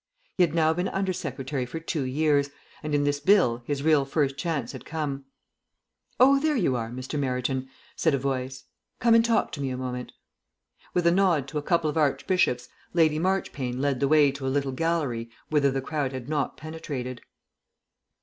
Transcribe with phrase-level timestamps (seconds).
[0.35, 2.49] He had now been Under Secretary for two years,
[2.81, 3.85] and in this Bill his first
[4.15, 5.25] real chance had come.
[6.19, 7.19] "Oh, there you are, Mr.
[7.19, 8.63] Meryton," said a voice.
[8.97, 10.11] "Come and talk to me a moment."
[10.95, 14.49] With a nod to a couple of Archbishops Lady Marchpane led the way to a
[14.49, 17.21] little gallery whither the crowd had not penetrated.